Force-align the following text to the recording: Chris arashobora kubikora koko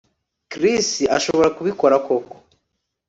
Chris 0.51 0.87
arashobora 1.15 1.49
kubikora 1.57 1.95
koko 2.05 2.35